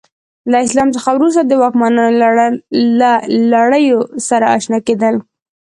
له 0.51 0.57
اسلام 0.65 0.89
څخه 0.95 1.09
وروسته 1.13 1.41
د 1.45 1.51
واکمنانو 1.61 2.17
له 3.01 3.11
لړیو 3.51 3.99
سره 4.27 4.45
اشنا 4.57 4.79
کېدل. 4.87 5.15